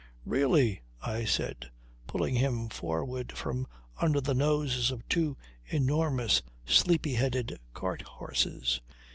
[0.25, 1.69] "Really!" I said,
[2.07, 3.67] pulling him forward from
[3.99, 8.81] under the noses of two enormous sleepy headed cart horses.